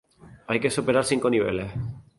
Hay 0.47 0.59
que 0.59 0.71
superar 0.71 1.05
cinco 1.05 1.29
niveles. 1.29 1.71